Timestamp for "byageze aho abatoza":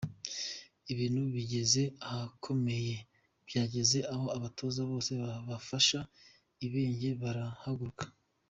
3.47-4.81